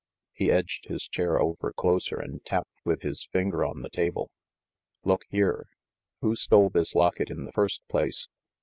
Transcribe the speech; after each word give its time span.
He 0.33 0.49
edged 0.49 0.85
his 0.87 1.03
chair 1.07 1.39
over 1.39 1.71
closer 1.73 2.17
and 2.19 2.43
tapped 2.43 2.73
with 2.83 3.03
his 3.03 3.27
finger 3.31 3.63
on 3.63 3.83
the 3.83 3.89
table. 3.91 4.31
"Look 5.03 5.25
here! 5.29 5.67
Who 6.21 6.35
stole 6.35 6.71
this 6.71 6.95
locket 6.95 7.29
in 7.29 7.45
the 7.45 7.51
first 7.51 7.83
place? 7.87 8.27